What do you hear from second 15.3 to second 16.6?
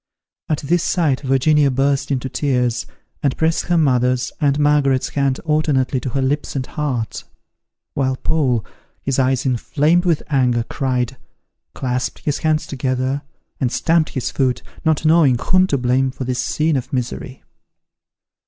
whom to blame for this